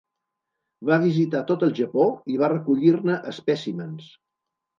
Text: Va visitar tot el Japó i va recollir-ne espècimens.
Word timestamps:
Va 0.89 0.95
visitar 1.03 1.41
tot 1.51 1.65
el 1.67 1.75
Japó 1.81 2.07
i 2.33 2.39
va 2.45 2.49
recollir-ne 2.55 3.19
espècimens. 3.35 4.11